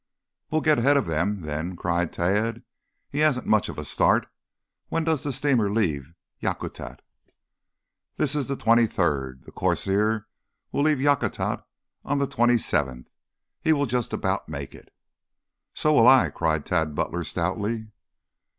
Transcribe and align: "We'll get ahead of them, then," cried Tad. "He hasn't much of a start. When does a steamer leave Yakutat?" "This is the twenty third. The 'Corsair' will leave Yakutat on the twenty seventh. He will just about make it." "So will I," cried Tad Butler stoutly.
"We'll 0.49 0.61
get 0.61 0.79
ahead 0.79 0.97
of 0.97 1.05
them, 1.05 1.41
then," 1.41 1.75
cried 1.75 2.11
Tad. 2.11 2.63
"He 3.11 3.19
hasn't 3.19 3.45
much 3.45 3.69
of 3.69 3.77
a 3.77 3.85
start. 3.85 4.27
When 4.89 5.03
does 5.03 5.23
a 5.27 5.31
steamer 5.31 5.69
leave 5.71 6.15
Yakutat?" 6.39 7.03
"This 8.15 8.33
is 8.33 8.47
the 8.47 8.55
twenty 8.55 8.87
third. 8.87 9.43
The 9.45 9.51
'Corsair' 9.51 10.25
will 10.71 10.81
leave 10.81 10.99
Yakutat 11.01 11.63
on 12.03 12.17
the 12.17 12.25
twenty 12.25 12.57
seventh. 12.57 13.09
He 13.61 13.73
will 13.73 13.85
just 13.85 14.11
about 14.11 14.49
make 14.49 14.73
it." 14.73 14.91
"So 15.75 15.93
will 15.93 16.07
I," 16.07 16.31
cried 16.31 16.65
Tad 16.65 16.95
Butler 16.95 17.23
stoutly. 17.23 17.91